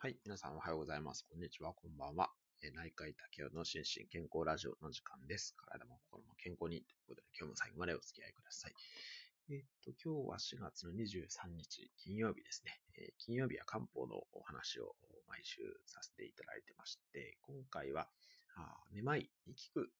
[0.00, 0.16] はい。
[0.24, 1.26] 皆さんおはようございます。
[1.28, 1.74] こんにちは。
[1.74, 2.30] こんばんは。
[2.62, 5.58] え内科医竹雄の心身健康ラジオの時間です。
[5.58, 8.74] 体も心も健康にということで、今日も最後までお付き合いください。
[9.50, 12.78] えーっと、今日は4月の23日、金曜日ですね。
[12.94, 14.94] えー金曜日は漢方のお話を
[15.26, 18.06] 毎週させていただいてまして、今回は、
[18.54, 19.90] あめまいに効く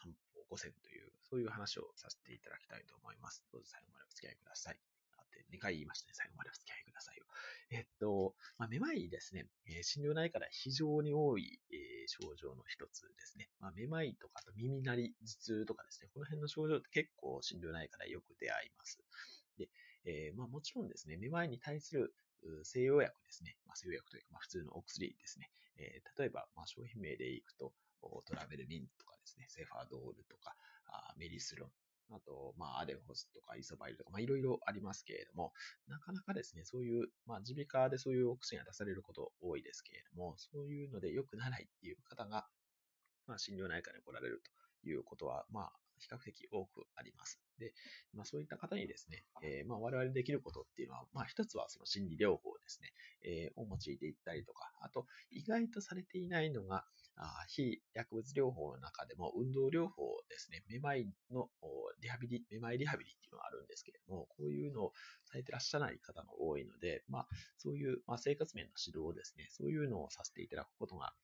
[0.00, 0.08] 漢
[0.48, 3.44] 方5選という、そういう話をさせていただきたいと思います。
[3.52, 4.95] どうぞ最後までお付き合いください。
[5.42, 6.14] って2回言いましたね。
[6.14, 7.26] 最後までお付き合いくださいよ。
[7.70, 13.48] えっと、まあ、めまいですね、えー心療内科では非常に多い、えー症状の一つですね。
[13.58, 18.98] まあ、めまいとか、あと耳鳴り、頭痛とかですね、この辺の症状って結構心療内科でよく出会います。
[19.58, 19.68] で、
[20.04, 22.14] えーまあ、もちろんですね、めまいに対する
[22.62, 25.50] 西洋薬ですね、まあ、西洋薬というか、まあ、普通のお薬ですね。
[25.78, 27.74] えー例えば、まあ、商品名でいくと、
[28.24, 30.54] トラベルミンとかですね、セファドールとか、
[30.86, 31.70] あメリスロン、
[32.10, 35.52] あと、まあ、アデホスとかイソバイルとか、まあ、いろいろありますけれども、
[35.88, 42.46] なかなかですね、そういう、まあ、耳鼻科でそういうお薬が出されること多いですけれども、そういうので良くならないっていう方が、
[43.26, 44.40] まあ、心療内科に来られる
[44.84, 47.40] ということは、まあ、比較的多くあります。
[47.58, 47.72] で、
[48.14, 52.92] まあ、そういった方にですね、えーまあ、我々できることっていうのは、まあ、一つはその心理療法ですね、
[53.24, 56.84] えーを用いていったりとか、あと、意外とされていないのが、
[57.18, 61.48] あ非薬物療法の中でも運動療法ですね、めまいの
[62.02, 64.92] リハビリ、めまいリハビリっていうのがあるんですけれども、こういうのを
[65.24, 71.14] されてらっしゃらない方が多いので、まあ、そういう、まあ、生活面の指導をですね、そういうのをさせていただくことが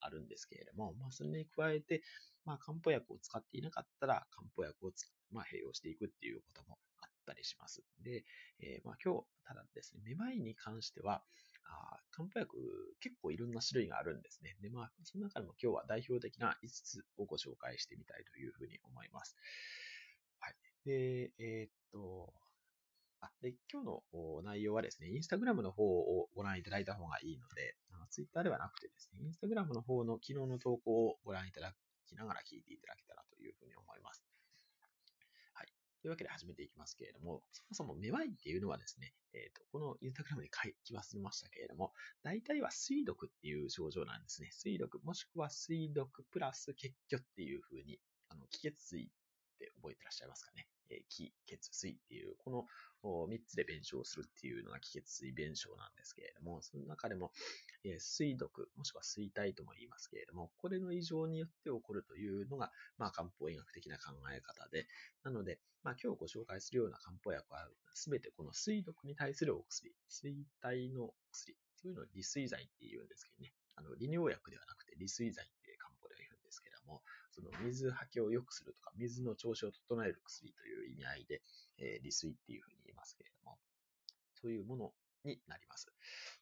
[0.00, 2.02] あるんですけれども、まあ、それに加えて、
[2.44, 4.92] まあ、漢方薬を使っていなかったら、漢方薬を、
[5.30, 7.82] まあ、併用していくっていうこともあったりします。
[8.02, 8.24] で、
[8.60, 11.22] えーまあ、今日、ただですね、めまいに関しては、
[11.70, 12.56] あ漢方薬
[13.00, 14.56] 結構いろんな種類があるんですね。
[14.60, 19.36] で、まあ、その中でも今日は代表的な5つをご紹介してみたいというふうに思います。
[20.40, 20.54] はい。
[20.84, 22.34] で、えーっと、
[23.20, 27.76] あ、で、今日の内容はですね、インスタグラムの方をご覧いただいた方がいいので、
[28.10, 31.72] あのツイッターではなくてですね、インスタグラムの方の昨日の投稿をご覧いただ
[32.08, 34.24] きながら聞いていただけたらというふうに思います。
[35.54, 35.66] はい。
[36.02, 41.92] というわけで始めていきますけれども、そもそもめまいっていうのはですね、えっ、と、このインスタグラムに書き忘れましたけれども、
[42.22, 44.50] 大体は水毒っていう症状なんですね。
[44.52, 49.08] 水毒、もしくは水毒プラス血虚っていうふうに、あの、気血水
[49.60, 50.66] って覚えてらっしゃいますかね。
[50.88, 57.30] えー気、血、水っていう、この3つで弁証するっていうのが気血水弁証なんですけれども、その中でも、
[57.84, 64.86] えー水毒、もしくは水体とも言いますけれども、これの異常によって起こるというのが、まあ、漢方医学的な考え方で、
[65.22, 77.02] なので、まあ、今日ご紹介するような漢方薬は、すべてこの水毒に対するお薬、水体のお薬、そういうのを利水剤って言うんですけどね、あの、利尿薬ではなくて利水剤って漢方では言うんですけども、
[77.40, 81.42] その水はけを良くするとか、水の調子を整える薬という意味合いで、
[81.78, 83.58] えー利水っていうふうに言いますけれども、
[84.40, 84.92] そういうもの
[85.24, 85.92] になります。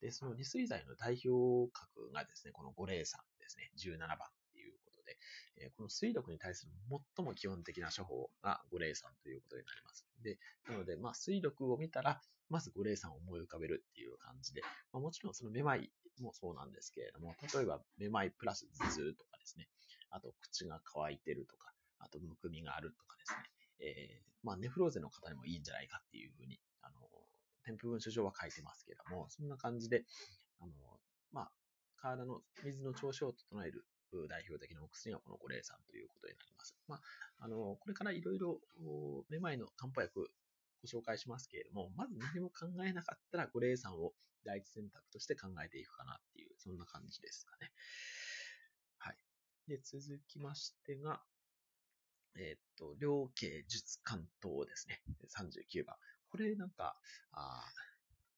[0.00, 4.18] で、その利水剤の代表格がですね、この五苓散ですね、17番っ
[4.52, 5.18] ていうことで、
[5.56, 6.72] えーこの水毒に対する
[7.16, 10.06] 最も基本的な処方が五苓散ということになります。
[10.22, 10.38] で、
[10.68, 15.90] なので、まあ、水毒を見たら、まず五苓散を思い浮かべるっていう感じで、まあ、もちろんそのめまい
[16.22, 19.68] もそうなんですけれども、例えばめまいプラス頭痛とかですね、
[20.10, 23.38] あと口が乾いてるとか、あとむくみがあるとかですね、
[23.80, 26.96] えーまあ、ネフローゼの方にもいいんじゃないかっていうふうに、あの、
[27.64, 30.04] 添付文書上は書いてますけれども、そんな感じで、
[30.60, 30.72] あの、
[31.32, 31.50] まあ、
[31.96, 33.84] 体の水の調子を整える
[34.28, 36.74] 代表的なお薬がこの五苓散ということになります。
[36.86, 37.00] まあ、
[37.40, 38.60] あの、これからいろいろ、
[39.28, 40.30] めまいの漢方薬
[40.82, 44.12] ご紹介しますけれども、まず何も考えなかったら五苓散を
[44.44, 47.70] 第一選択として考えていくかなっていう、そんな感じですかね。
[48.98, 49.16] はい。
[49.66, 51.20] で、続きましてが、
[52.36, 55.02] えーっと、両経術関東ですね。
[55.28, 55.96] 39番。
[56.30, 56.96] これなんか、
[57.32, 57.64] あ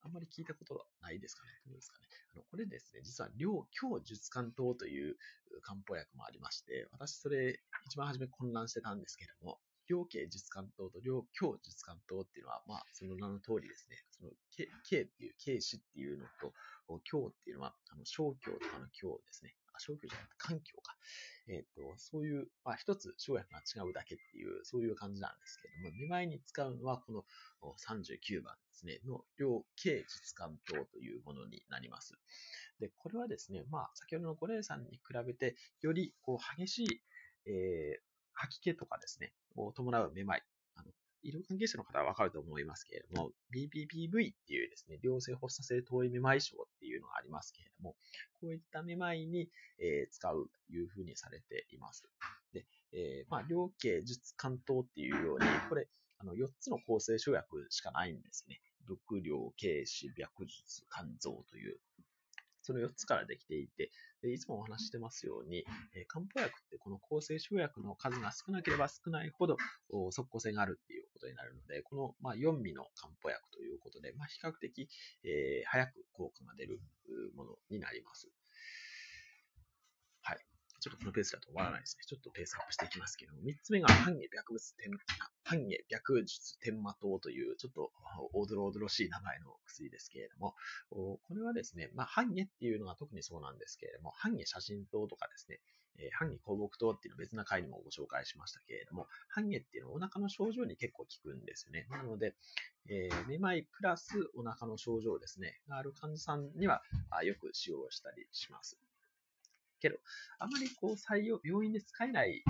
[0.00, 1.52] あんまり聞いたことないですかね。
[1.66, 2.06] どうですかね。
[2.32, 5.16] あの、これですね、実は両強術関東という
[5.62, 16.52] 漢方薬もありまして、私それ一番初め混乱してたんですけれども、両経術関東と両強術関東っていうのは、まあ、その名の通りですね、その、経経っていう、経史っていうのと、
[17.04, 19.54] 強っていうのは、あの、小強とかの強ですね。
[19.72, 20.96] あ、小強じゃなくて環境か。
[21.48, 27.24] えっ、と、そういう、まあ、一つ生薬が違うだけっていう、そういう感じなんですけれども、めまいに使うのは、この
[27.62, 32.14] 39番ですね、の両経術関東というものになります。
[32.80, 37.02] で、これはですね、まあ、先ほどの五苓散に比べて、より、こう、激しい、
[37.46, 38.08] えー
[38.38, 40.42] 吐き気とかですね、を伴うめまい。
[40.76, 40.90] あの、
[41.22, 47.96] 医療関係者の方はわかると思いますけれども、BPPV っていうですね、良性発作性頭位めまい症っていうのがありますけれども、
[48.40, 49.50] こういっためまいに、
[49.80, 52.04] えー使うというふうにされています。
[52.52, 55.88] で、えーまあ、両経術関東っていうように、これ、
[56.18, 58.60] あの、4つの構成生薬しかないんですね。
[58.86, 61.78] 毒量、軽視、白術、肝臓という。
[62.68, 69.56] その4つからできていて、でいつもお話してますように、え漢方薬ってこの抗生生薬の数が少なければ少ないほど
[70.10, 74.86] 即効性があるっていうことになるので、この、ま4味の漢方薬ということで、まあ、比較的、
[75.24, 76.80] えー、早く効果が出る
[77.34, 78.28] ものになります。
[80.80, 82.04] ちょっとこのペースだと終わらないですね。
[82.06, 84.90] ちょっとペースアップしていきますけども、3つ目が半下白物天、
[85.44, 87.90] 半下白術天魔糖という、ちょっと
[88.32, 90.54] おどろおどろしい名前の薬ですけれども、
[90.90, 95.60] これはですね、まあ、半下っていうのが特にそうなんですけれども、半下写真糖とかですね、
[95.98, 101.86] え、半下香木糖っていうの別な回にもご紹介しましたけれども、半下っていうのはお腹の症状に結構効くんですよね。
[101.90, 102.34] なので、
[102.88, 106.82] えー、めまいプラスお腹の症状ですね、がある患者さんには
[107.24, 108.78] よく使用したりします。
[109.80, 109.96] けど、
[110.38, 112.42] あまりこう採用、病院で使えない、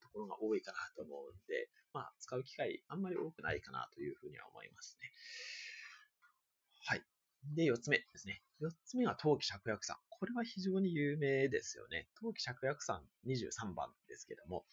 [0.00, 5.10] ところが多いかなと思うんで、まあ、使う機会あんまり多くないかなというふうには思いますね。
[6.84, 7.02] はい。
[7.54, 8.42] で、四つ目ですね。
[8.58, 9.96] 四つ目は陶器芍薬散。
[10.10, 12.08] これは非常に有名ですよね。
[12.20, 14.64] 陶器芍薬散23番ですけども、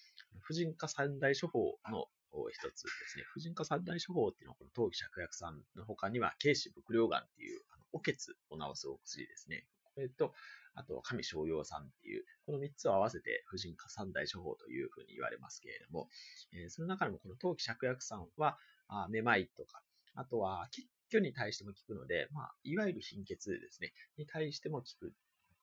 [0.42, 1.60] 婦人科三大処方
[1.92, 2.08] の
[2.52, 3.24] 一つですね。
[3.34, 9.66] 婦人科三大処方っていうのは、この陶器芍薬散の他には、軽視伏量丸っていう、あの、おけつを治すお薬ですね。
[9.94, 10.34] これと、
[10.76, 16.10] あと、神商用さんっていう、この3つを合わせて婦人科三大処方というふうに言われますけれども、
[16.54, 18.58] えー、その中でもこの陶器芍薬散は、
[18.88, 19.82] あめまいとか、
[20.14, 25.14] あとは血虚に対しても効くので、まあ、いわゆる貧血ですね、に対しても効く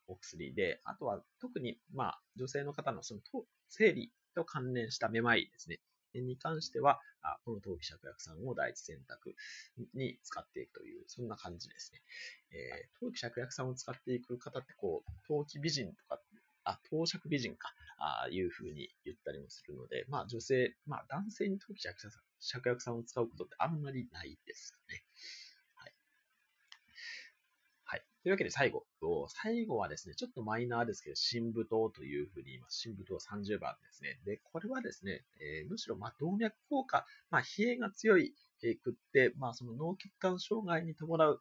[0.08, 3.20] お薬で、あとは特に、まあ、女性の方のその
[3.68, 5.80] 生理と関連しためまいですね、
[6.20, 7.00] に関しては、
[7.44, 9.34] この陶器芍薬さんを第一選択
[9.94, 12.02] に使っていくという、そんな感じですね。
[12.50, 16.20] えー、陶器芍薬さんを使っていく方って、こう、陶器美人とか、
[16.64, 25.04] あ、陶尺美人か、あいうふうに言ったりもするので、まあ女性、まあ男性に陶器芍薬さんを使うことってあんまりないですよね。
[28.22, 28.84] というわけで最後。
[29.28, 32.78] 最後はですね、ちょっとマイナーですけど、新武糖というふうに言います。
[32.78, 34.20] 新武糖30番ですね。
[34.24, 38.32] で、これはですね、えー、むしろ、ま動脈硬化、まあ、冷えが強い、
[38.84, 41.40] くって、まあ、その脳血管障害に伴う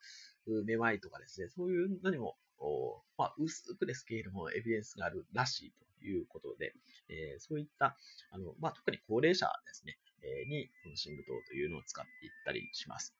[0.65, 2.35] めまいとかですね、そういうのにも、
[3.15, 6.73] まあ、薄くですけれども、エビデンスがあるらしいということで、
[7.09, 7.95] えー、そういった、
[8.31, 13.13] あの、まあ、特に高齢者ですね、えー、に、この新武糖というのを使っていったりします。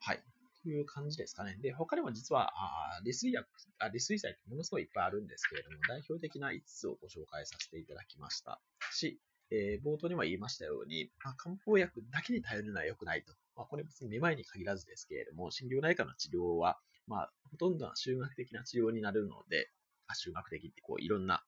[0.00, 0.22] はい。
[0.66, 1.56] という感じですかね。
[1.62, 3.46] で、他にも実は、あ利水薬、
[3.78, 8.60] あ利水剤ってものすごいいっぱいあるんですけれども、代表的な5つをご紹介させていただきました
[8.90, 9.20] し、
[9.52, 13.32] えー、冒頭にも言いましたように、まあ、漢方薬だけに頼るのは良くないと。
[13.54, 19.70] まあ、これ別にめまいに限らずですけれども、心療内科の治療は、まあ、ほとんどは修学的な治療になるので、
[20.08, 21.44] あ修学的ってこういろんな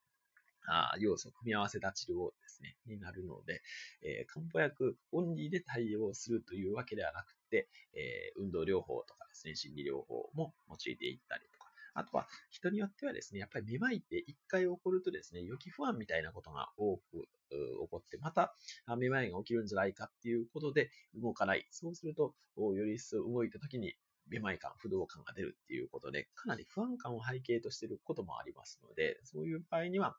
[0.69, 3.61] あ要素を組み合わせた治療ですね、になるので、
[4.01, 18.55] え、漢方薬オンリーで対応するというわけではなくて、え、運動療法とかですね、心理療法も用いていったりとか、あとは人によってはですね、やっぱりめまいって一回起こるとですね、予期不安みたいなことが多く起こって、また
[18.97, 21.67] めまいが起きるんじゃないかっていうことで動かない。
[21.71, 23.95] そうすると、より一層動いた時に
[24.27, 30.15] めまい感、不動感が出るっていうことで、かなり不安感を背景としていることもありますので、そういう場合には、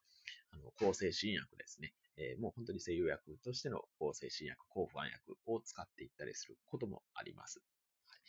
[0.53, 7.61] あの抗生新薬ですね、えー、もう本当に西洋薬としての抗生新薬、抗不安薬を使っていったりすることもあります。
[8.09, 8.21] はい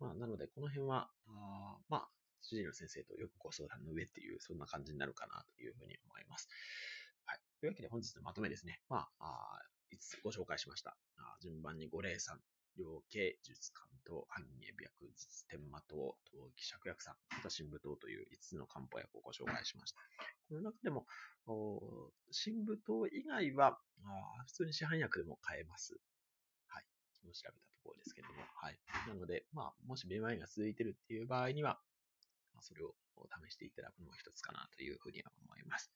[0.00, 2.08] まあ、なので、この辺は、あまあ、
[2.40, 6.48] 主治医の先生とよくご相談の上っていう、そんな感じになるかなというふうに思います。
[7.24, 7.38] はい。
[7.60, 8.80] というわけで本日のまとめですね。
[8.88, 10.96] まあ、あ5つご紹介しました。
[11.16, 12.36] あ順番に503、
[12.76, 20.00] 両系術関東、半下白術天魔糖、陶器芍薬散、また神武糖という5つの漢方薬をご紹介しました。
[20.48, 21.06] この中でも、
[22.32, 23.78] 神武糖以外は
[24.46, 25.96] 普通に市販薬でも買えます。
[26.68, 26.84] はい。
[27.14, 28.42] 昨日調べたところですけども。
[28.56, 28.78] はい。
[29.08, 31.78] なので、まあ、もしめまいが続いているっていう場合には、
[32.60, 32.94] それを
[33.46, 35.92] 試していただくのも一つかなというふうには思います。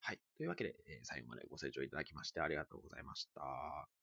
[0.00, 0.20] はい。
[0.36, 0.74] というわけで、
[1.04, 3.97] 最後までご清聴いただきましてありがとうございました。